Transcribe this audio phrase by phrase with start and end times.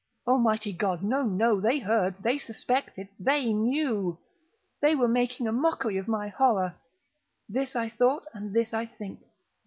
[0.25, 1.61] Almighty God!—no, no!
[1.61, 8.73] They heard!—they suspected!—they knew!—they were making a mockery of my horror!—this I thought, and this
[8.73, 9.19] I think.